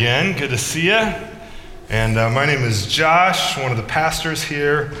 [0.00, 0.38] Good again.
[0.38, 1.12] Good to see you.
[1.90, 4.92] And uh, my name is Josh, one of the pastors here,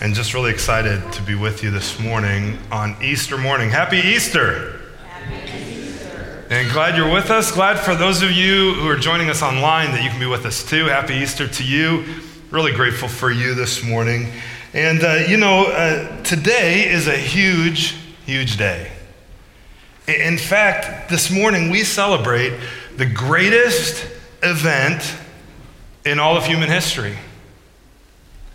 [0.00, 3.70] and just really excited to be with you this morning on Easter morning.
[3.70, 4.80] Happy Easter!
[5.08, 6.46] Happy Easter.
[6.50, 7.52] And glad you're with us.
[7.52, 10.44] Glad for those of you who are joining us online that you can be with
[10.46, 10.86] us too.
[10.86, 12.04] Happy Easter to you.
[12.50, 14.32] Really grateful for you this morning.
[14.72, 17.94] And uh, you know, uh, today is a huge,
[18.26, 18.90] huge day.
[20.08, 22.58] In fact, this morning we celebrate
[22.96, 24.08] the greatest
[24.44, 25.16] event
[26.04, 27.16] in all of human history.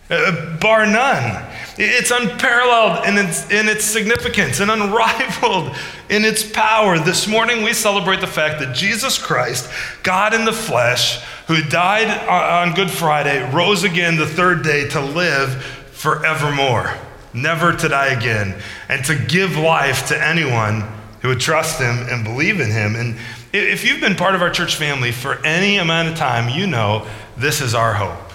[0.09, 1.45] Uh, bar none.
[1.77, 5.75] It's unparalleled in its, in its significance and unrivaled
[6.09, 6.97] in its power.
[6.97, 9.69] This morning, we celebrate the fact that Jesus Christ,
[10.01, 14.99] God in the flesh, who died on Good Friday, rose again the third day to
[14.99, 16.95] live forevermore,
[17.33, 18.59] never to die again,
[18.89, 20.83] and to give life to anyone
[21.21, 22.95] who would trust him and believe in him.
[22.95, 23.15] And
[23.53, 27.07] if you've been part of our church family for any amount of time, you know
[27.37, 28.33] this is our hope.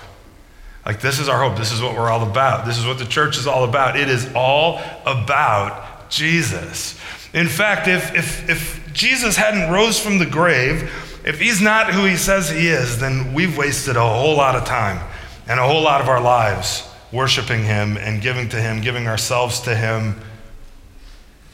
[0.84, 1.57] Like, this is our hope.
[1.57, 2.67] This is what we're all about.
[2.67, 3.97] This is what the church is all about.
[3.97, 6.98] It is all about Jesus.
[7.33, 10.92] In fact, if, if, if Jesus hadn't rose from the grave,
[11.25, 14.65] if he's not who he says he is, then we've wasted a whole lot of
[14.67, 15.01] time
[15.48, 19.61] and a whole lot of our lives worshiping him and giving to him, giving ourselves
[19.61, 20.20] to him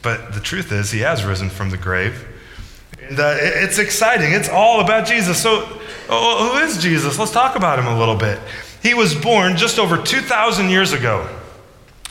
[0.01, 2.27] but the truth is, he has risen from the grave.
[3.19, 4.33] Uh, it's exciting.
[4.33, 5.41] It's all about Jesus.
[5.41, 5.67] So,
[6.09, 7.19] oh, who is Jesus?
[7.19, 8.39] Let's talk about him a little bit.
[8.81, 11.27] He was born just over 2,000 years ago.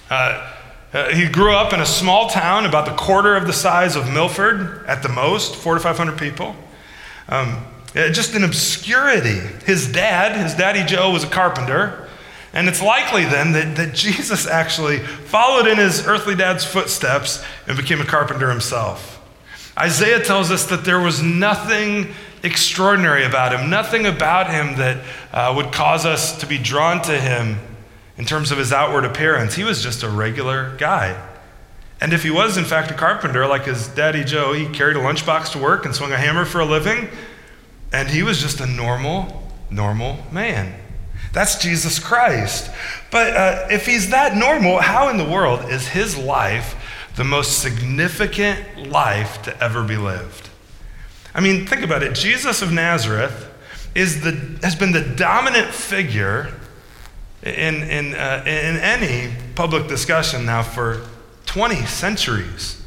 [0.09, 0.47] Uh,
[0.93, 4.12] uh, he grew up in a small town, about the quarter of the size of
[4.12, 6.56] Milford at the most, four to 500 people.
[7.28, 9.41] Um, just in obscurity.
[9.65, 12.09] His dad, his daddy Joe, was a carpenter.
[12.53, 17.77] And it's likely then that, that Jesus actually followed in his earthly dad's footsteps and
[17.77, 19.19] became a carpenter himself.
[19.80, 22.08] Isaiah tells us that there was nothing
[22.42, 25.02] extraordinary about him, nothing about him that
[25.32, 27.58] uh, would cause us to be drawn to him
[28.18, 29.54] in terms of his outward appearance.
[29.54, 31.18] He was just a regular guy.
[31.98, 35.00] And if he was, in fact, a carpenter like his daddy Joe, he carried a
[35.00, 37.08] lunchbox to work and swung a hammer for a living,
[37.91, 40.78] and he was just a normal, normal man.
[41.32, 42.70] That's Jesus Christ.
[43.10, 46.76] But uh, if he's that normal, how in the world is his life
[47.16, 48.58] the most significant
[48.91, 50.51] life to ever be lived?
[51.34, 52.15] I mean, think about it.
[52.15, 53.49] Jesus of Nazareth
[53.95, 56.53] is the, has been the dominant figure
[57.43, 61.06] in, in, uh, in any public discussion now for
[61.47, 62.83] 20 centuries.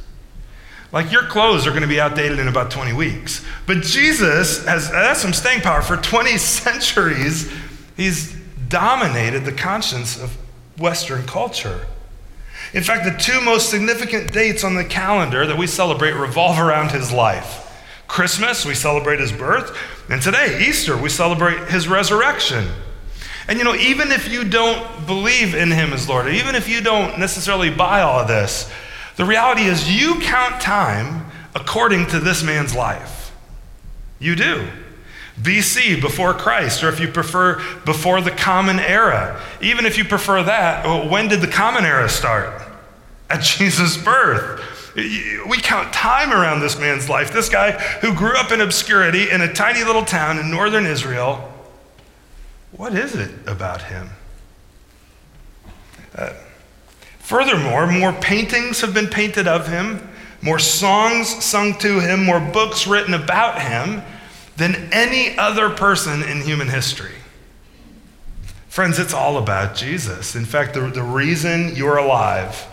[0.92, 3.44] Like your clothes are going to be outdated in about 20 weeks.
[3.66, 7.52] But Jesus has, has some staying power for 20 centuries
[7.96, 8.34] He's
[8.70, 10.36] dominated the conscience of
[10.78, 11.86] Western culture.
[12.74, 16.92] In fact, the two most significant dates on the calendar that we celebrate revolve around
[16.92, 17.60] his life.
[18.08, 19.78] Christmas, we celebrate his birth,
[20.10, 22.68] and today, Easter, we celebrate his resurrection.
[23.48, 26.82] And you know, even if you don't believe in him as Lord, even if you
[26.82, 28.72] don't necessarily buy all of this,
[29.16, 33.36] the reality is you count time according to this man's life.
[34.20, 34.68] You do.
[35.42, 39.42] BC, before Christ, or if you prefer, before the Common Era.
[39.62, 42.62] Even if you prefer that, when did the Common Era start?
[43.30, 44.62] At Jesus' birth.
[44.96, 47.34] We count time around this man's life.
[47.34, 51.52] This guy who grew up in obscurity in a tiny little town in northern Israel.
[52.74, 54.10] What is it about him?
[56.16, 56.34] Uh,
[57.18, 60.08] furthermore, more paintings have been painted of him,
[60.44, 64.04] more songs sung to him, more books written about him
[64.58, 67.16] than any other person in human history.
[68.74, 70.36] Friends, it's all about Jesus.
[70.36, 72.68] In fact, the, the reason you're alive,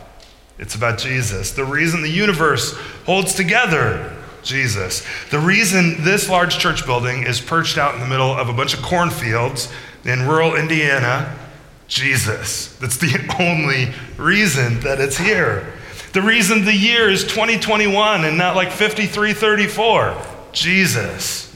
[0.59, 1.53] it's about Jesus.
[1.53, 2.75] The reason the universe
[3.05, 5.07] holds together, Jesus.
[5.31, 8.73] The reason this large church building is perched out in the middle of a bunch
[8.73, 9.71] of cornfields
[10.05, 11.39] in rural Indiana,
[11.87, 12.75] Jesus.
[12.77, 15.75] That's the only reason that it's here.
[16.13, 20.17] The reason the year is 2021 and not like 5334,
[20.53, 21.55] Jesus.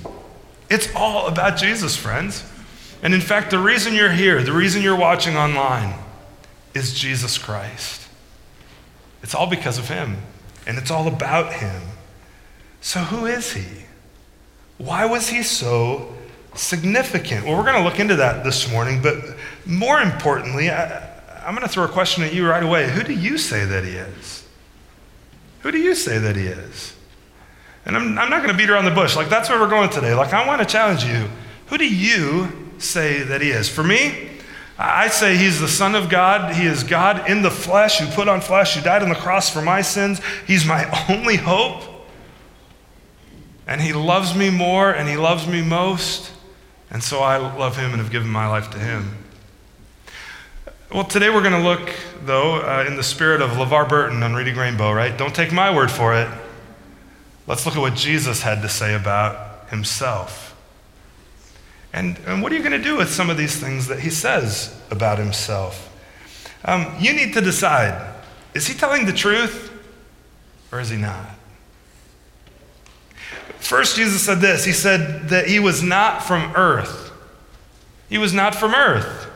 [0.71, 2.45] It's all about Jesus, friends.
[3.03, 5.95] And in fact, the reason you're here, the reason you're watching online,
[6.75, 8.09] is Jesus Christ.
[9.23, 10.17] It's all because of Him,
[10.67, 11.83] and it's all about Him.
[12.81, 13.85] So, who is He?
[14.79, 16.15] Why was He so
[16.55, 17.45] significant?
[17.45, 19.17] Well, we're going to look into that this morning, but
[19.67, 21.11] more importantly, I,
[21.47, 22.91] I'm going to throw a question at you right away.
[22.91, 24.47] Who do you say that He is?
[25.61, 26.94] Who do you say that He is?
[27.87, 29.17] And I'm, I'm not going to beat around the bush.
[29.17, 30.15] Like, that's where we're going today.
[30.15, 31.29] Like, I want to challenge you.
[31.67, 33.69] Who do you say that he is?
[33.69, 34.31] For me,
[34.79, 36.55] I say he's the Son of God.
[36.55, 39.51] He is God in the flesh who put on flesh, who died on the cross
[39.51, 40.21] for my sins.
[40.47, 41.83] He's my only hope.
[43.67, 46.33] And he loves me more and he loves me most.
[46.91, 49.17] And so I love him and have given my life to him.
[50.93, 51.93] Well, today we're going to look,
[52.25, 55.17] though, uh, in the spirit of LeVar Burton on Reading Rainbow, right?
[55.17, 56.29] Don't take my word for it.
[57.47, 60.57] Let's look at what Jesus had to say about himself.
[61.93, 64.11] And, and what are you going to do with some of these things that he
[64.11, 65.91] says about himself?
[66.65, 68.13] Um, you need to decide
[68.55, 69.73] is he telling the truth
[70.73, 71.27] or is he not?
[73.59, 77.13] First, Jesus said this He said that he was not from earth.
[78.09, 79.31] He was not from earth.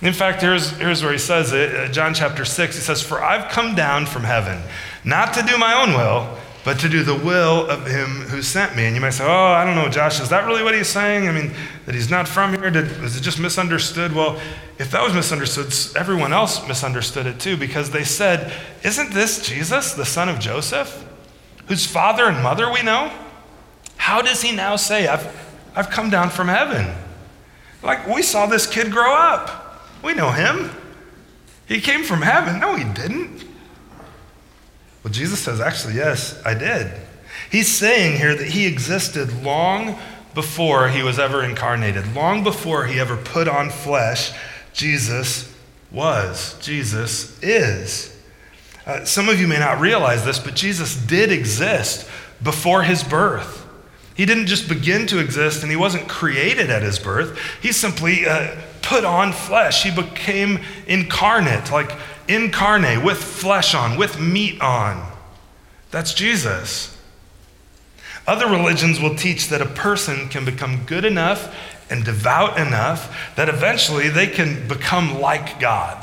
[0.00, 2.74] In fact, here's, here's where he says it uh, John chapter 6.
[2.74, 4.60] He says, For I've come down from heaven,
[5.04, 8.76] not to do my own will, but to do the will of him who sent
[8.76, 8.84] me.
[8.84, 11.28] And you might say, Oh, I don't know, Josh, is that really what he's saying?
[11.28, 11.52] I mean,
[11.86, 12.70] that he's not from here?
[12.70, 14.14] Did, was it just misunderstood?
[14.14, 14.40] Well,
[14.78, 18.52] if that was misunderstood, everyone else misunderstood it too, because they said,
[18.84, 21.04] Isn't this Jesus, the son of Joseph,
[21.66, 23.12] whose father and mother we know?
[23.96, 25.26] How does he now say, I've,
[25.74, 26.92] I've come down from heaven?
[27.82, 29.80] Like, we saw this kid grow up.
[30.02, 30.70] We know him.
[31.66, 32.60] He came from heaven.
[32.60, 33.44] No, he didn't.
[35.02, 36.92] Well, Jesus says, actually, yes, I did.
[37.50, 39.98] He's saying here that he existed long
[40.34, 44.32] before he was ever incarnated, long before he ever put on flesh.
[44.72, 45.52] Jesus
[45.90, 48.16] was, Jesus is.
[48.86, 52.08] Uh, some of you may not realize this, but Jesus did exist
[52.42, 53.66] before his birth.
[54.14, 57.38] He didn't just begin to exist and he wasn't created at his birth.
[57.60, 59.82] He simply uh, put on flesh.
[59.82, 61.92] He became incarnate, like
[62.28, 65.10] incarnate, with flesh on, with meat on.
[65.90, 66.96] That's Jesus.
[68.26, 71.54] Other religions will teach that a person can become good enough
[71.90, 76.02] and devout enough that eventually they can become like God.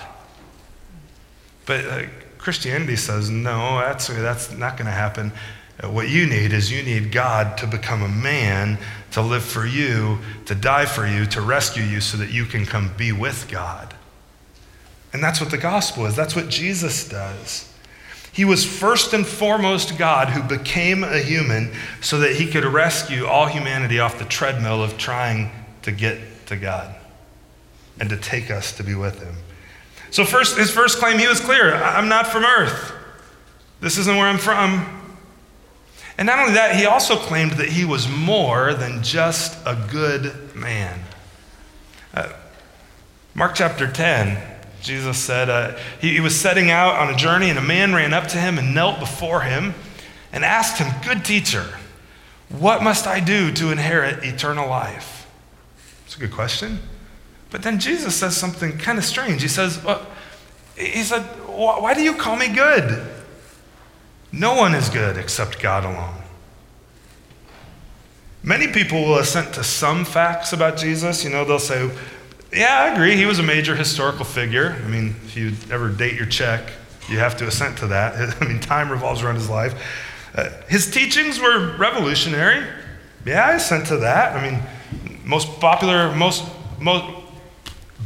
[1.65, 2.01] But uh,
[2.37, 5.31] Christianity says, no, that's, that's not going to happen.
[5.81, 8.77] Uh, what you need is you need God to become a man,
[9.11, 12.65] to live for you, to die for you, to rescue you so that you can
[12.65, 13.95] come be with God.
[15.11, 16.15] And that's what the gospel is.
[16.15, 17.71] That's what Jesus does.
[18.31, 23.25] He was first and foremost God who became a human so that he could rescue
[23.25, 25.51] all humanity off the treadmill of trying
[25.81, 26.95] to get to God
[27.99, 29.35] and to take us to be with him.
[30.11, 32.93] So, first, his first claim, he was clear I'm not from earth.
[33.81, 34.95] This isn't where I'm from.
[36.17, 40.53] And not only that, he also claimed that he was more than just a good
[40.55, 40.99] man.
[42.13, 42.33] Uh,
[43.33, 44.37] Mark chapter 10,
[44.81, 48.13] Jesus said uh, he, he was setting out on a journey, and a man ran
[48.13, 49.73] up to him and knelt before him
[50.31, 51.65] and asked him, Good teacher,
[52.49, 55.27] what must I do to inherit eternal life?
[56.05, 56.79] It's a good question.
[57.51, 59.41] But then Jesus says something kind of strange.
[59.41, 60.05] He says, well,
[60.75, 63.07] He said, Why do you call me good?
[64.31, 66.21] No one is good except God alone.
[68.43, 71.23] Many people will assent to some facts about Jesus.
[71.23, 71.89] You know, they'll say,
[72.51, 73.15] Yeah, I agree.
[73.15, 74.75] He was a major historical figure.
[74.83, 76.71] I mean, if you ever date your check,
[77.07, 78.35] you have to assent to that.
[78.41, 79.75] I mean, time revolves around his life.
[80.35, 82.65] Uh, his teachings were revolutionary.
[83.25, 84.35] Yeah, I assent to that.
[84.35, 84.61] I mean,
[85.23, 86.43] most popular, most,
[86.79, 87.05] most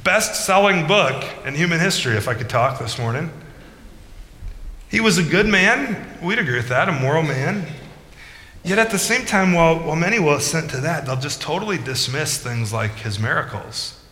[0.03, 3.29] best selling book in human history, if I could talk this morning.
[4.89, 6.17] He was a good man.
[6.21, 7.65] We'd agree with that, a moral man.
[8.63, 11.77] Yet at the same time, while, while many will assent to that, they'll just totally
[11.77, 14.02] dismiss things like his miracles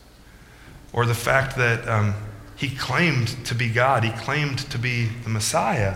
[0.93, 2.13] or the fact that um,
[2.55, 5.95] he claimed to be God, he claimed to be the Messiah.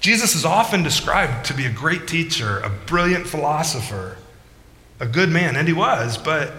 [0.00, 4.16] Jesus is often described to be a great teacher, a brilliant philosopher,
[5.00, 6.52] a good man, and he was, but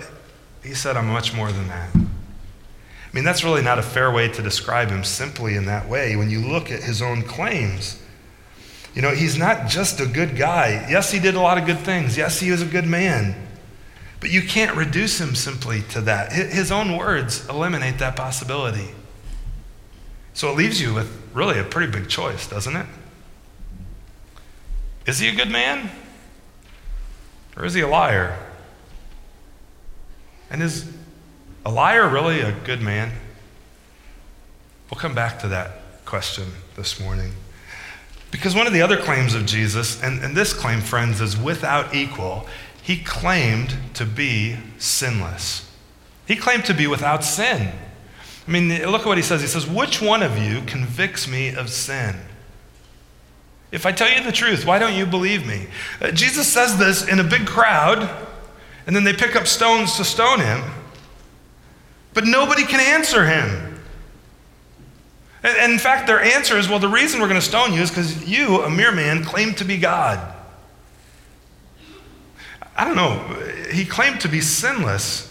[0.64, 1.90] he said, I'm much more than that.
[1.96, 6.16] I mean, that's really not a fair way to describe him simply in that way
[6.16, 8.02] when you look at his own claims.
[8.94, 10.86] You know, he's not just a good guy.
[10.90, 12.18] Yes, he did a lot of good things.
[12.18, 13.36] Yes, he was a good man.
[14.20, 16.34] But you can't reduce him simply to that.
[16.34, 18.90] His own words eliminate that possibility.
[20.34, 22.86] So it leaves you with really a pretty big choice, doesn't it?
[25.06, 25.90] Is he a good man?
[27.58, 28.38] Or is he a liar?
[30.50, 30.92] And is
[31.66, 33.12] a liar really a good man?
[34.90, 36.46] We'll come back to that question
[36.76, 37.32] this morning.
[38.32, 41.96] Because one of the other claims of Jesus, and, and this claim, friends, is without
[41.96, 42.48] equal,
[42.90, 45.72] he claimed to be sinless.
[46.26, 47.72] He claimed to be without sin.
[48.48, 49.42] I mean, look at what he says.
[49.42, 52.16] He says, Which one of you convicts me of sin?
[53.72, 55.68] If I tell you the truth, why don't you believe me?
[56.02, 58.10] Uh, Jesus says this in a big crowd,
[58.88, 60.64] and then they pick up stones to stone him.
[62.16, 63.82] But nobody can answer him.
[65.44, 67.92] And, in fact, their answer is well, the reason we're going to stone you is
[67.92, 70.29] because you, a mere man, claim to be God.
[72.80, 73.18] I don't know,
[73.74, 75.26] he claimed to be sinless.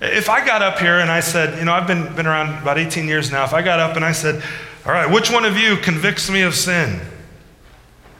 [0.00, 2.76] If I got up here and I said, you know, I've been, been around about
[2.76, 4.42] 18 years now, if I got up and I said,
[4.84, 7.00] all right, which one of you convicts me of sin?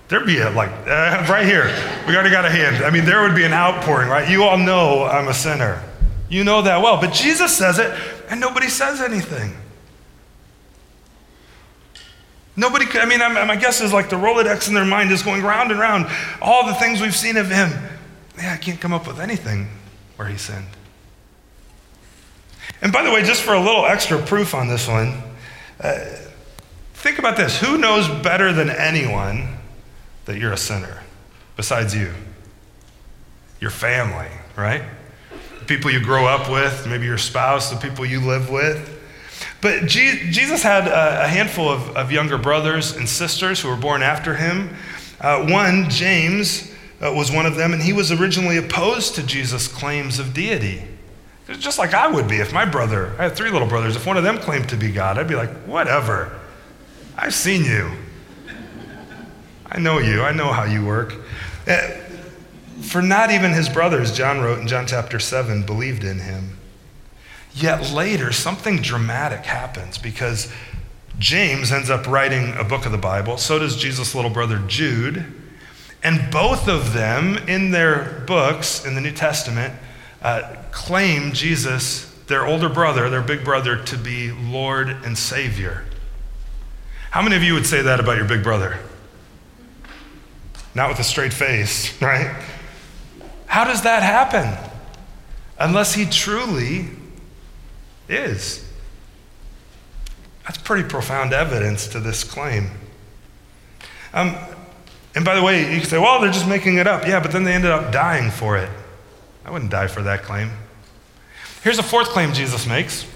[0.06, 1.74] There'd be a, like, uh, right here,
[2.06, 2.84] we already got a hand.
[2.84, 4.30] I mean, there would be an outpouring, right?
[4.30, 5.82] You all know I'm a sinner.
[6.28, 7.00] You know that well.
[7.00, 7.92] But Jesus says it,
[8.28, 9.56] and nobody says anything.
[12.54, 15.72] Nobody, I mean, my guess is like the Rolodex in their mind is going round
[15.72, 16.06] and round.
[16.40, 17.70] All the things we've seen of him.
[18.36, 19.68] Yeah, I can't come up with anything
[20.16, 20.66] where he sinned.
[22.80, 25.22] And by the way, just for a little extra proof on this one,
[25.80, 26.04] uh,
[26.94, 27.60] think about this.
[27.60, 29.56] Who knows better than anyone
[30.24, 31.02] that you're a sinner
[31.56, 32.12] besides you?
[33.60, 34.82] Your family, right?
[35.60, 38.98] The people you grow up with, maybe your spouse, the people you live with.
[39.60, 44.76] But Jesus had a handful of, younger brothers and sisters who were born after him.
[45.20, 46.71] Uh, one, James,
[47.02, 50.84] uh, was one of them, and he was originally opposed to Jesus' claims of deity.
[51.58, 54.16] Just like I would be if my brother, I had three little brothers, if one
[54.16, 56.38] of them claimed to be God, I'd be like, whatever.
[57.18, 57.90] I've seen you.
[59.66, 60.22] I know you.
[60.22, 61.14] I know how you work.
[61.66, 61.90] Uh,
[62.80, 66.58] for not even his brothers, John wrote in John chapter 7, believed in him.
[67.54, 70.50] Yet later, something dramatic happens because
[71.18, 73.36] James ends up writing a book of the Bible.
[73.36, 75.41] So does Jesus' little brother Jude.
[76.02, 79.74] And both of them, in their books in the New Testament,
[80.20, 85.84] uh, claim Jesus, their older brother, their big brother, to be Lord and Savior.
[87.10, 88.78] How many of you would say that about your big brother?
[90.74, 92.34] Not with a straight face, right?
[93.46, 94.58] How does that happen?
[95.58, 96.88] Unless he truly
[98.08, 98.68] is.
[100.44, 102.70] That's pretty profound evidence to this claim.
[104.12, 104.36] Um,
[105.14, 107.06] and by the way, you can say, well, they're just making it up.
[107.06, 108.70] Yeah, but then they ended up dying for it.
[109.44, 110.50] I wouldn't die for that claim.
[111.62, 113.06] Here's a fourth claim Jesus makes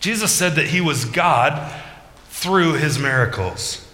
[0.00, 1.72] Jesus said that he was God
[2.28, 3.86] through his miracles.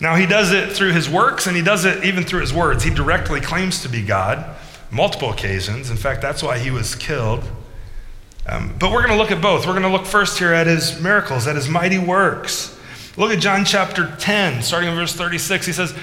[0.00, 2.82] Now, he does it through his works and he does it even through his words.
[2.82, 4.56] He directly claims to be God
[4.90, 5.90] multiple occasions.
[5.90, 7.42] In fact, that's why he was killed.
[8.46, 9.66] Um, but we're going to look at both.
[9.66, 12.78] We're going to look first here at his miracles, at his mighty works.
[13.16, 15.66] Look at John chapter 10, starting in verse 36.
[15.66, 15.94] He says,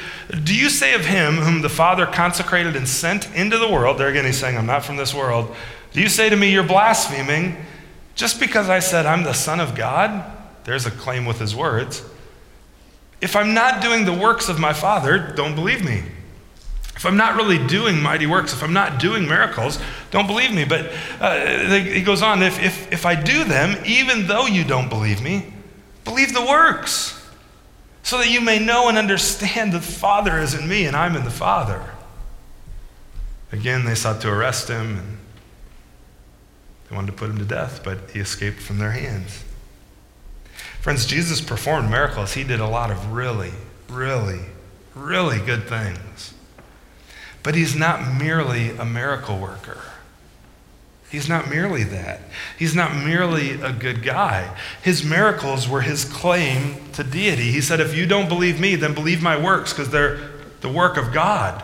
[0.44, 4.10] Do you say of him whom the Father consecrated and sent into the world, there
[4.10, 5.56] again he's saying, I'm not from this world,
[5.92, 7.58] do you say to me, You're blaspheming
[8.14, 10.24] just because I said I'm the Son of God?
[10.66, 12.04] There's a claim with his words.
[13.22, 16.04] If I'm not doing the works of my Father, don't believe me.
[16.96, 19.80] If I'm not really doing mighty works, if I'm not doing miracles,
[20.12, 20.66] don't believe me.
[20.66, 24.90] But uh, he goes on if, if, if I do them, even though you don't
[24.90, 25.46] believe me,
[26.10, 27.16] believe the works,
[28.02, 31.16] so that you may know and understand that the Father is in me and I'm
[31.16, 31.84] in the Father.
[33.52, 35.18] Again, they sought to arrest him and
[36.90, 39.44] they wanted to put him to death, but he escaped from their hands.
[40.82, 42.34] Friends, Jesus performed miracles.
[42.34, 43.52] He did a lot of really,
[43.90, 44.42] really,
[44.96, 46.34] really good things.
[47.44, 49.82] But he's not merely a miracle worker.
[51.10, 52.22] He's not merely that.
[52.58, 54.56] He's not merely a good guy.
[54.84, 57.52] His miracles were his claim to deity.
[57.52, 60.20] He said, If you don't believe me, then believe my works because they're
[60.62, 61.64] the work of God.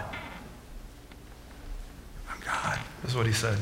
[2.28, 3.60] I'm God, is what he said.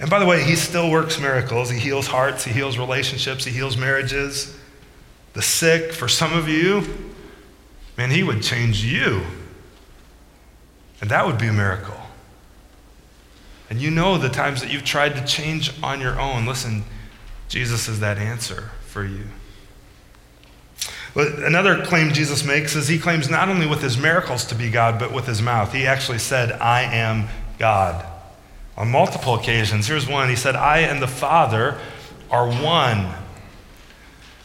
[0.00, 1.70] And by the way, he still works miracles.
[1.70, 4.56] He heals hearts, he heals relationships, he heals marriages,
[5.32, 5.92] the sick.
[5.92, 6.82] For some of you,
[7.96, 9.22] man, he would change you.
[11.00, 11.98] And that would be a miracle.
[13.70, 16.46] And you know the times that you've tried to change on your own.
[16.46, 16.84] Listen,
[17.48, 19.24] Jesus is that answer for you.
[21.14, 24.98] Another claim Jesus makes is he claims not only with his miracles to be God,
[24.98, 25.72] but with his mouth.
[25.72, 28.06] He actually said, I am God.
[28.76, 29.88] On multiple occasions.
[29.88, 30.28] Here's one.
[30.28, 31.78] He said, I and the Father
[32.30, 33.12] are one.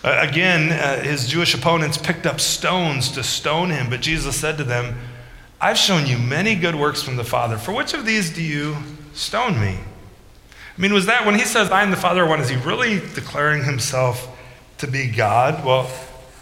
[0.03, 4.57] Uh, again, uh, his Jewish opponents picked up stones to stone him, but Jesus said
[4.57, 4.97] to them,
[5.61, 7.57] I've shown you many good works from the Father.
[7.57, 8.77] For which of these do you
[9.13, 9.77] stone me?
[10.77, 12.99] I mean, was that when he says, I am the Father one, is he really
[13.13, 14.27] declaring himself
[14.79, 15.63] to be God?
[15.63, 15.89] Well,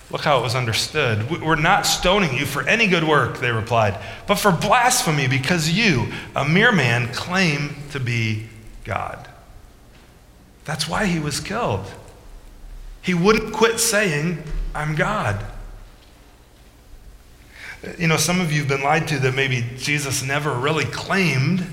[0.09, 1.29] look how it was understood.
[1.41, 6.07] We're not stoning you for any good work, they replied, but for blasphemy, because you,
[6.35, 8.47] a mere man, claim to be
[8.85, 9.27] God.
[10.63, 11.85] That's why he was killed.
[13.01, 15.43] He wouldn't quit saying, I'm God.
[17.97, 21.65] You know, some of you have been lied to that maybe Jesus never really claimed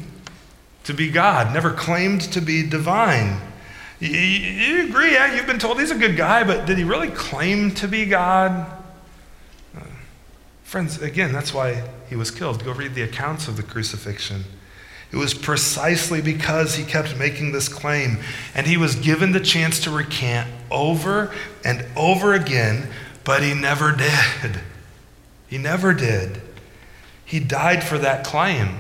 [0.89, 3.39] to be God, never claimed to be divine.
[4.01, 5.35] You, you, agree, yeah?
[5.35, 8.67] You've been told he's a good guy, but did he really claim to be God?
[9.77, 9.81] Uh,
[10.65, 12.65] friends, again, that's why he was killed.
[12.65, 14.45] Go read the accounts of the crucifixion.
[15.13, 18.21] It was precisely because he kept making this claim,
[18.55, 21.35] and he was given the chance to recant over
[21.67, 22.89] and over again,
[23.25, 24.61] but he never did.
[25.49, 26.41] He never did.
[27.27, 28.79] He died for that claim.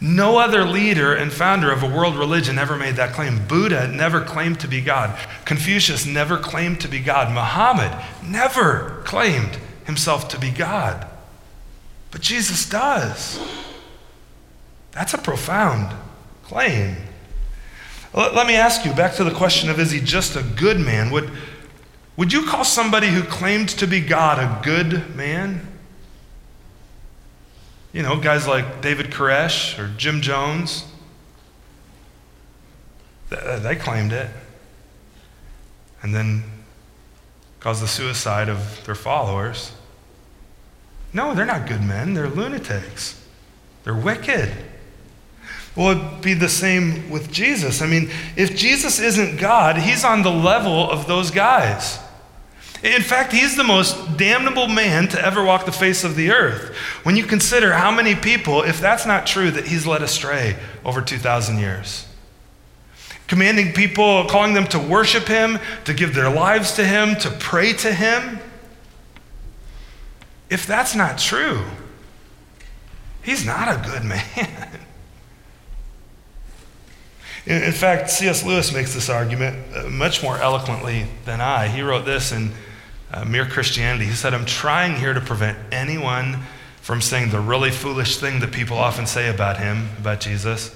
[0.00, 3.46] No other leader and founder of a world religion ever made that claim.
[3.48, 5.18] Buddha never claimed to be God.
[5.44, 7.32] Confucius never claimed to be God.
[7.32, 7.92] Muhammad
[8.24, 11.06] never claimed himself to be God.
[12.10, 13.40] But Jesus does.
[14.92, 15.94] That's a profound
[16.44, 16.96] claim.
[18.14, 21.10] Let me ask you back to the question of is he just a good man?
[21.10, 21.30] Would,
[22.16, 25.67] would you call somebody who claimed to be God a good man?
[27.92, 30.84] You know, guys like David Koresh or Jim Jones.
[33.30, 34.30] Uh, they claimed it.
[36.02, 36.44] And then
[37.60, 39.72] caused the suicide of their followers.
[41.12, 42.14] No, they're not good men.
[42.14, 43.20] They're lunatics.
[43.84, 44.52] They're wicked.
[45.74, 47.80] Well, it'd be the same with Jesus.
[47.80, 51.98] I mean, if Jesus isn't God, he's on the level of those guys.
[52.82, 56.76] In fact, he's the most damnable man to ever walk the face of the earth.
[57.02, 61.02] When you consider how many people, if that's not true, that he's led astray over
[61.02, 62.06] 2,000 years.
[63.26, 67.72] Commanding people, calling them to worship him, to give their lives to him, to pray
[67.74, 68.38] to him.
[70.48, 71.64] If that's not true,
[73.22, 74.70] he's not a good man.
[77.46, 78.44] In fact, C.S.
[78.44, 81.68] Lewis makes this argument uh, much more eloquently than I.
[81.68, 82.52] He wrote this in
[83.12, 84.04] uh, Mere Christianity.
[84.04, 86.38] He said, I'm trying here to prevent anyone
[86.80, 90.74] from saying the really foolish thing that people often say about him, about Jesus.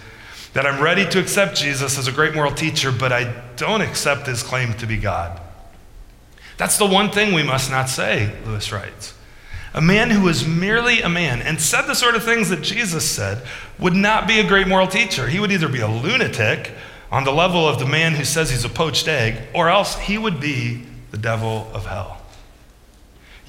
[0.52, 4.26] That I'm ready to accept Jesus as a great moral teacher, but I don't accept
[4.26, 5.40] his claim to be God.
[6.58, 9.14] That's the one thing we must not say, Lewis writes.
[9.74, 13.10] A man who was merely a man and said the sort of things that Jesus
[13.10, 13.42] said
[13.78, 15.26] would not be a great moral teacher.
[15.28, 16.72] He would either be a lunatic
[17.10, 20.18] on the level of the man who says he's a poached egg, or else he
[20.18, 22.21] would be the devil of hell.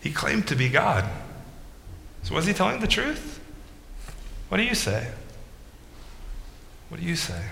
[0.00, 1.04] He claimed to be God.
[2.22, 3.40] So, was he telling the truth?
[4.48, 5.08] What do you say?
[6.88, 7.42] What do you say?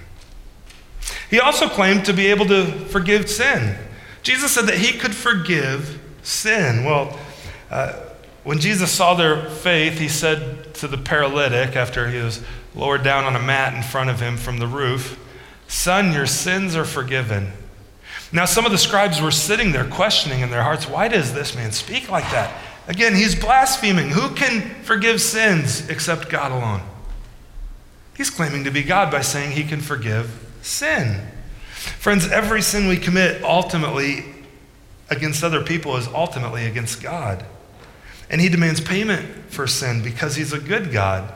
[1.31, 3.77] He also claimed to be able to forgive sin.
[4.23, 6.85] Jesus said that he could forgive sin.
[6.85, 7.19] Well,
[7.71, 7.93] uh,
[8.45, 12.43] when Jesus saw their faith, he said to the paralytic after he was
[12.75, 15.19] lowered down on a mat in front of him from the roof,
[15.69, 17.53] Son, your sins are forgiven.
[18.33, 21.55] Now, some of the scribes were sitting there questioning in their hearts, Why does this
[21.55, 22.55] man speak like that?
[22.89, 24.11] Again, he's blaspheming.
[24.11, 26.83] Who can forgive sins except God alone?
[28.17, 31.21] He's claiming to be God by saying he can forgive sin.
[31.99, 34.25] Friends, every sin we commit ultimately
[35.11, 37.45] against other people is ultimately against God.
[38.29, 41.33] And He demands payment for sin because He's a good God.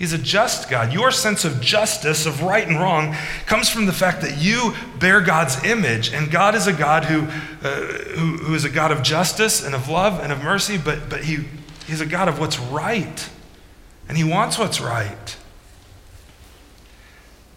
[0.00, 0.94] He's a just God.
[0.94, 5.20] Your sense of justice, of right and wrong, comes from the fact that you bear
[5.20, 6.14] God's image.
[6.14, 7.24] And God is a God who,
[7.62, 7.82] uh,
[8.16, 11.22] who, who is a God of justice and of love and of mercy, but, but
[11.22, 11.44] he,
[11.86, 13.28] He's a God of what's right.
[14.08, 15.36] And He wants what's right.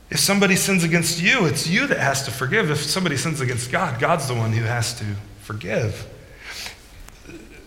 [0.09, 2.69] If somebody sins against you, it's you that has to forgive.
[2.69, 5.05] If somebody sins against God, God's the one who has to
[5.39, 6.05] forgive.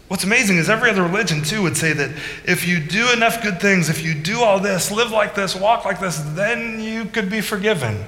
[0.08, 2.10] What's amazing is every other religion, too, would say that
[2.44, 5.84] if you do enough good things, if you do all this, live like this, walk
[5.84, 8.04] like this, then you could be forgiven.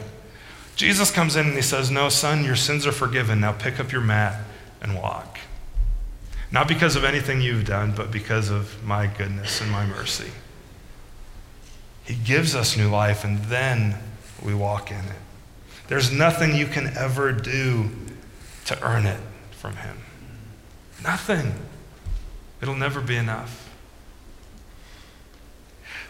[0.77, 3.41] Jesus comes in and he says, No, son, your sins are forgiven.
[3.41, 4.45] Now pick up your mat
[4.81, 5.41] and walk.
[6.53, 10.31] Not because of anything you've done, but because of my goodness and my mercy.
[12.05, 13.97] He gives us new life, and then
[14.43, 15.21] we walk in it.
[15.89, 17.91] There's nothing you can ever do
[18.67, 19.99] to earn it from Him.
[21.03, 21.55] Nothing.
[22.61, 23.69] It'll never be enough.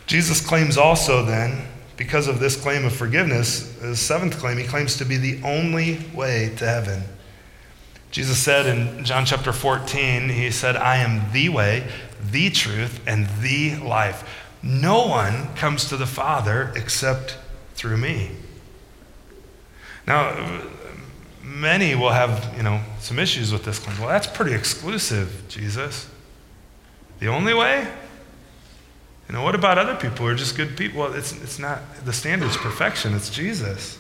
[0.07, 4.97] Jesus claims also, then, because of this claim of forgiveness, his seventh claim, he claims
[4.97, 7.03] to be the only way to heaven.
[8.11, 11.87] Jesus said in John chapter 14, he said, I am the way,
[12.31, 14.47] the truth, and the life.
[14.63, 17.37] No one comes to the Father except
[17.75, 18.31] through me.
[20.07, 20.63] Now,
[21.43, 23.99] many will have, you know, some issues with this claim.
[23.99, 26.09] Well, that's pretty exclusive, Jesus.
[27.21, 27.87] The only way?
[29.29, 31.01] You know, what about other people who are just good people?
[31.01, 33.99] Well, it's, it's not, the standard's perfection, it's Jesus.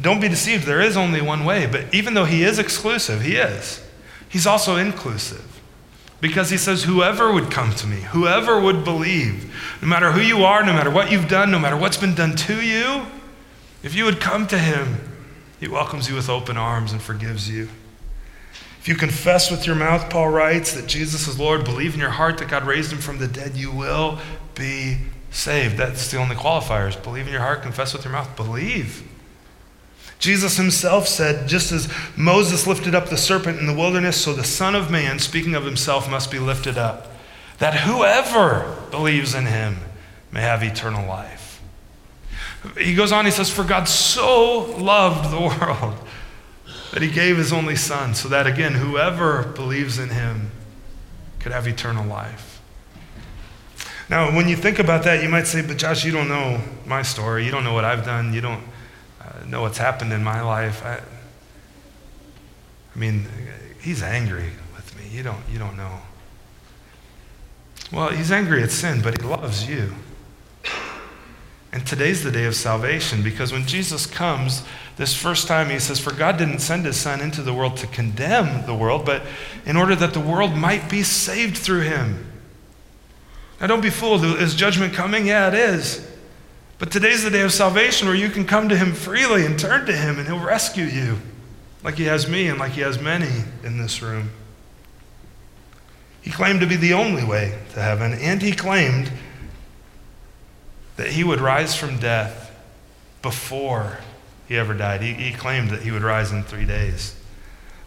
[0.00, 3.36] Don't be deceived, there is only one way, but even though he is exclusive, he
[3.36, 3.84] is,
[4.28, 5.60] he's also inclusive.
[6.20, 10.44] Because he says, whoever would come to me, whoever would believe, no matter who you
[10.44, 13.04] are, no matter what you've done, no matter what's been done to you,
[13.82, 14.96] if you would come to him,
[15.60, 17.68] he welcomes you with open arms and forgives you.
[18.86, 22.10] If you confess with your mouth, Paul writes, that Jesus is Lord, believe in your
[22.10, 24.20] heart that God raised him from the dead, you will
[24.54, 24.98] be
[25.32, 25.76] saved.
[25.76, 27.02] That's the only qualifiers.
[27.02, 29.02] Believe in your heart, confess with your mouth, believe.
[30.20, 34.44] Jesus himself said, just as Moses lifted up the serpent in the wilderness, so the
[34.44, 37.10] Son of Man, speaking of himself, must be lifted up,
[37.58, 39.78] that whoever believes in him
[40.30, 41.60] may have eternal life.
[42.78, 45.96] He goes on, he says, For God so loved the world
[46.92, 50.50] that he gave his only son so that, again, whoever believes in him
[51.40, 52.60] could have eternal life.
[54.08, 57.02] Now, when you think about that, you might say, but Josh, you don't know my
[57.02, 57.44] story.
[57.44, 58.32] You don't know what I've done.
[58.32, 58.62] You don't
[59.20, 60.84] uh, know what's happened in my life.
[60.84, 61.00] I,
[62.94, 63.26] I mean,
[63.80, 65.08] he's angry with me.
[65.08, 66.00] You don't, you don't know.
[67.92, 69.92] Well, he's angry at sin, but he loves you.
[71.76, 74.62] And today's the day of salvation because when Jesus comes,
[74.96, 77.86] this first time he says, For God didn't send his son into the world to
[77.86, 79.20] condemn the world, but
[79.66, 82.32] in order that the world might be saved through him.
[83.60, 84.24] Now don't be fooled.
[84.24, 85.26] Is judgment coming?
[85.26, 86.10] Yeah, it is.
[86.78, 89.84] But today's the day of salvation where you can come to him freely and turn
[89.84, 91.18] to him and he'll rescue you,
[91.82, 94.30] like he has me and like he has many in this room.
[96.22, 99.12] He claimed to be the only way to heaven, and he claimed
[100.96, 102.54] that he would rise from death
[103.22, 103.98] before
[104.48, 105.02] he ever died.
[105.02, 107.14] He, he claimed that he would rise in three days.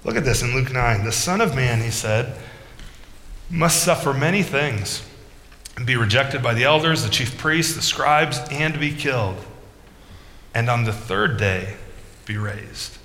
[0.03, 1.03] Look at this in Luke 9.
[1.03, 2.37] The Son of Man, he said,
[3.49, 5.03] must suffer many things
[5.75, 9.37] and be rejected by the elders, the chief priests, the scribes, and be killed.
[10.53, 11.75] And on the third day,
[12.25, 12.97] be raised.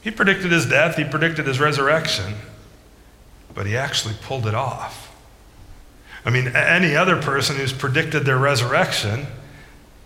[0.00, 2.34] He predicted his death, he predicted his resurrection,
[3.54, 5.07] but he actually pulled it off.
[6.28, 9.26] I mean, any other person who's predicted their resurrection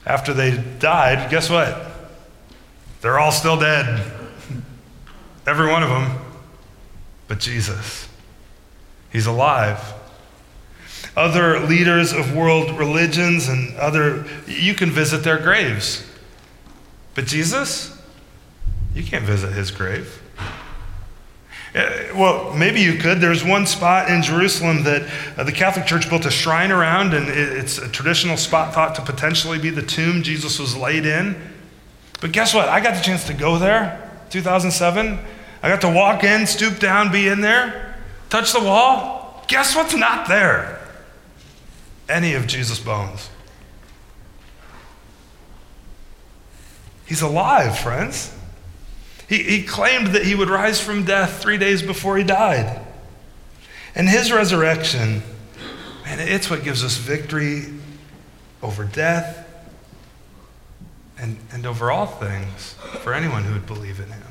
[0.07, 1.85] after they died, guess what?
[3.01, 4.09] They're all still dead.
[5.49, 6.21] Every one of them.
[7.27, 8.09] But Jesus,
[9.11, 9.81] He's alive.
[11.17, 16.09] Other leaders of world religions and other, you can visit their graves.
[17.17, 18.01] But Jesus,
[18.95, 20.22] you can't visit his grave.
[21.75, 23.21] Uh, well, maybe you could.
[23.21, 25.09] There's one spot in Jerusalem that
[25.39, 29.03] uh, the Catholic Church built a shrine around, and it's a traditional spot thought to
[29.03, 31.35] potentially be the tomb Jesus was laid in.
[32.21, 32.69] But guess what?
[32.69, 35.19] I got the chance to go there 2007.
[35.63, 37.97] I got to walk in, stoop down, be in there,
[38.29, 39.45] touch the wall.
[39.49, 40.81] Guess what's not there?
[42.09, 43.31] Any of Jesus' bones.
[47.07, 48.35] He's alive, friends.
[49.33, 52.85] He, he claimed that he would rise from death three days before he died.
[53.95, 55.23] And his resurrection,
[56.05, 57.73] man, it's what gives us victory
[58.63, 59.49] over death
[61.17, 64.23] and, and over all things for anyone who would believe in him.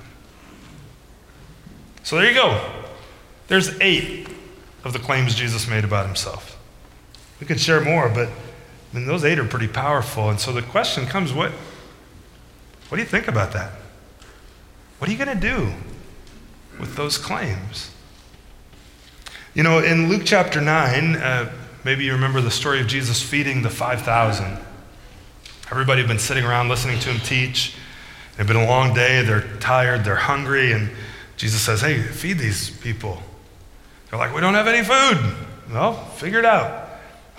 [2.04, 2.64] So there you go.
[3.48, 4.28] There's eight
[4.84, 6.60] of the claims Jesus made about himself.
[7.40, 10.30] We could share more, but I mean, those eight are pretty powerful.
[10.30, 11.52] And so the question comes what,
[12.90, 13.81] what do you think about that?
[15.02, 15.74] What are you going to do
[16.80, 17.90] with those claims?
[19.56, 21.52] You know, in Luke chapter 9, uh,
[21.84, 24.60] maybe you remember the story of Jesus feeding the 5,000.
[25.72, 27.76] Everybody had been sitting around listening to him teach.
[28.34, 29.24] It had been a long day.
[29.24, 30.04] They're tired.
[30.04, 30.72] They're hungry.
[30.72, 30.92] And
[31.36, 33.24] Jesus says, Hey, feed these people.
[34.12, 35.36] They're like, We don't have any food.
[35.72, 36.90] Well, figure it out.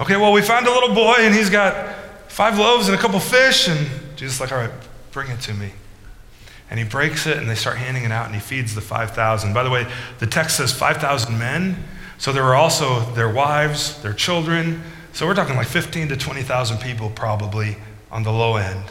[0.01, 1.95] Okay, well, we found a little boy and he's got
[2.27, 3.69] five loaves and a couple fish.
[3.69, 4.73] And Jesus is like, All right,
[5.13, 5.71] bring it to me
[6.73, 9.53] and he breaks it and they start handing it out and he feeds the 5,000.
[9.53, 9.87] By the way,
[10.21, 11.77] the text says 5,000 men,
[12.17, 14.83] so there were also their wives, their children.
[15.13, 17.77] So we're talking like 15 to 20,000 people probably
[18.11, 18.85] on the low end.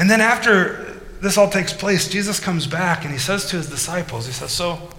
[0.00, 3.70] And then after this all takes place, Jesus comes back and he says to his
[3.70, 4.90] disciples, he says, So,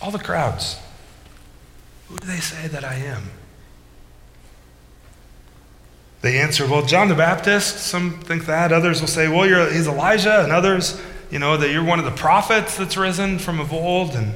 [0.00, 0.78] all the crowds,
[2.06, 3.24] who do they say that I am?
[6.22, 7.78] They answer, well, John the Baptist.
[7.78, 8.72] Some think that.
[8.72, 10.42] Others will say, well, he's Elijah.
[10.42, 14.14] And others, you know, that you're one of the prophets that's risen from of old.
[14.14, 14.34] And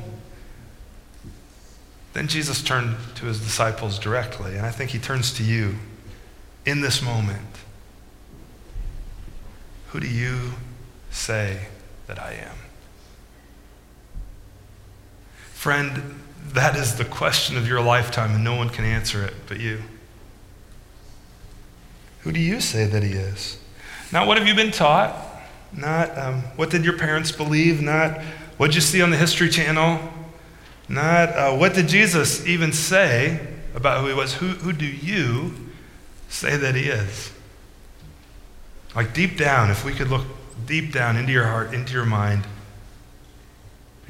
[2.13, 4.57] then Jesus turned to his disciples directly.
[4.57, 5.77] And I think he turns to you
[6.65, 7.41] in this moment.
[9.91, 10.55] Who do you
[11.11, 11.69] say
[12.09, 12.57] that I am?
[15.53, 19.61] Friend, that is the question of your lifetime, and no one can answer it but
[19.61, 19.83] you.
[22.27, 23.57] Who do you say that he is?
[24.11, 25.15] Not what have you been taught?
[25.73, 27.81] Not um, what did your parents believe?
[27.81, 28.21] Not
[28.57, 30.01] what did you see on the History Channel?
[30.89, 34.35] Not uh, what did Jesus even say about who he was?
[34.35, 35.55] Who, who do you
[36.29, 37.31] say that he is?
[38.97, 40.27] Like deep down, if we could look
[40.67, 42.45] deep down into your heart, into your mind,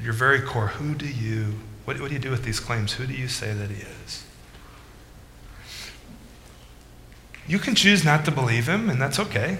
[0.01, 1.53] your very core, who do you,
[1.85, 2.93] what, what do you do with these claims?
[2.93, 4.23] Who do you say that he is?
[7.47, 9.57] You can choose not to believe him, and that's okay.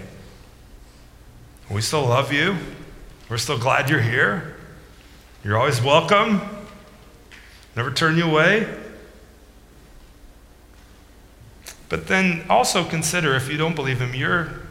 [1.69, 2.58] We still love you.
[3.30, 4.56] We're still glad you're here.
[5.43, 6.41] You're always welcome.
[7.76, 8.67] Never turn you away.
[11.89, 14.62] But then also consider if you don't believe him, you're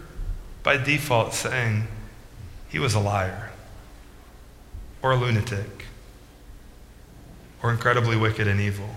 [0.63, 1.87] by default saying
[2.69, 3.53] he was a liar
[5.03, 5.87] or a lunatic
[7.63, 8.97] or incredibly wicked and evil.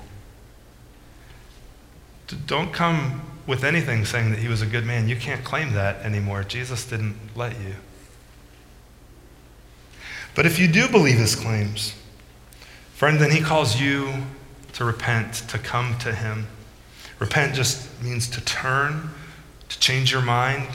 [2.46, 5.10] Don't come with anything saying that he was a good man.
[5.10, 6.44] You can't claim that anymore.
[6.44, 7.74] Jesus didn't let you.
[10.36, 11.96] But if you do believe his claims,
[12.94, 14.14] friend, then he calls you
[14.74, 16.46] to repent, to come to him.
[17.18, 19.10] Repent just means to turn,
[19.68, 20.68] to change your mind,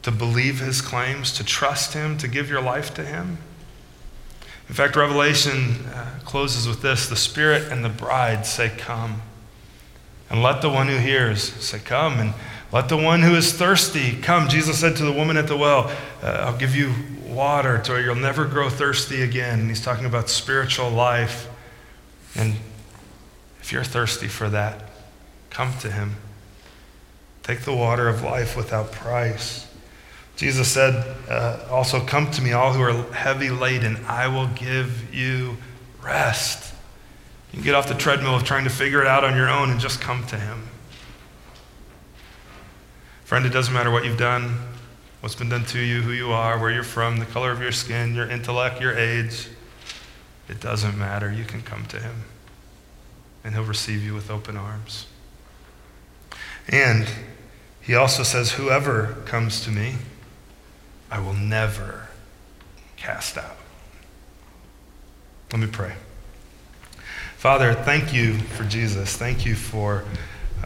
[0.00, 3.36] to believe his claims, to trust him, to give your life to him.
[4.70, 9.20] In fact, Revelation uh, closes with this the Spirit and the bride say, Come.
[10.30, 12.18] And let the one who hears say, Come.
[12.18, 12.34] And
[12.72, 14.48] let the one who is thirsty come.
[14.48, 16.92] Jesus said to the woman at the well, uh, I'll give you
[17.28, 19.60] water to where you'll never grow thirsty again.
[19.60, 21.48] And he's talking about spiritual life.
[22.34, 22.56] And
[23.60, 24.90] if you're thirsty for that,
[25.50, 26.16] come to him.
[27.44, 29.68] Take the water of life without price.
[30.36, 35.14] Jesus said, uh, Also, come to me, all who are heavy laden, I will give
[35.14, 35.58] you
[36.02, 36.73] rest.
[37.54, 39.70] You can get off the treadmill of trying to figure it out on your own
[39.70, 40.66] and just come to him.
[43.24, 44.58] Friend, it doesn't matter what you've done,
[45.20, 47.70] what's been done to you, who you are, where you're from, the color of your
[47.70, 49.50] skin, your intellect, your age.
[50.48, 51.32] It doesn't matter.
[51.32, 52.24] You can come to him,
[53.44, 55.06] and he'll receive you with open arms.
[56.66, 57.06] And
[57.80, 59.94] he also says, Whoever comes to me,
[61.08, 62.08] I will never
[62.96, 63.58] cast out.
[65.52, 65.92] Let me pray.
[67.44, 69.18] Father, thank you for Jesus.
[69.18, 70.02] Thank you for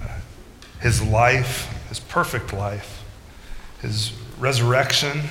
[0.01, 0.21] uh,
[0.81, 3.03] his life, his perfect life,
[3.83, 5.23] his resurrection,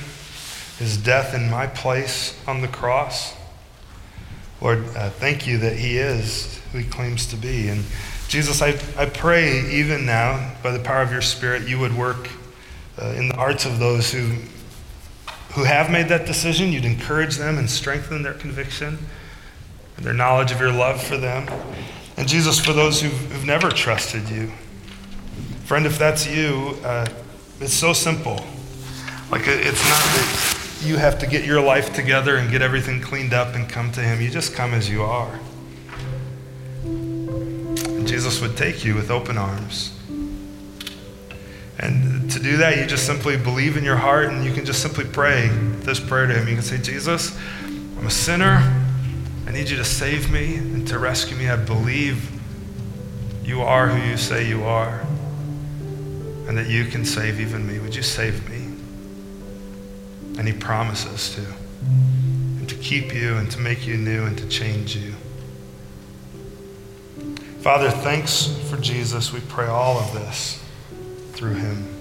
[0.77, 3.33] his death in my place on the cross.
[4.59, 7.69] Lord, uh, thank you that he is who he claims to be.
[7.69, 7.85] And
[8.27, 12.29] Jesus, I, I pray even now, by the power of your Spirit, you would work
[13.01, 14.33] uh, in the hearts of those who,
[15.53, 16.73] who have made that decision.
[16.73, 18.97] You'd encourage them and strengthen their conviction
[19.97, 21.49] and their knowledge of your love for them.
[22.15, 24.51] And Jesus, for those who've, who've never trusted you,
[25.65, 27.07] friend, if that's you, uh,
[27.59, 28.39] it's so simple.
[29.29, 33.33] Like, it's not that you have to get your life together and get everything cleaned
[33.33, 34.21] up and come to Him.
[34.21, 35.39] You just come as you are.
[36.85, 39.93] And Jesus would take you with open arms.
[41.79, 44.81] And to do that, you just simply believe in your heart and you can just
[44.81, 45.49] simply pray
[45.81, 46.47] this prayer to Him.
[46.47, 48.86] You can say, Jesus, I'm a sinner.
[49.47, 51.49] I need you to save me and to rescue me.
[51.49, 52.29] I believe
[53.45, 54.99] you are who you say you are
[56.47, 57.79] and that you can save even me.
[57.79, 58.57] Would you save me?
[60.37, 61.45] And he promises to.
[62.59, 65.13] And to keep you and to make you new and to change you.
[67.61, 69.31] Father, thanks for Jesus.
[69.31, 70.61] We pray all of this
[71.31, 71.96] through him.